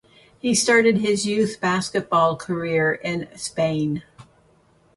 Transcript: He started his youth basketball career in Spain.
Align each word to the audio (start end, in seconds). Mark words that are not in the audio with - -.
He 0.39 0.55
started 0.55 0.97
his 0.97 1.27
youth 1.27 1.61
basketball 1.61 2.35
career 2.35 2.93
in 2.93 3.27
Spain. 3.37 4.01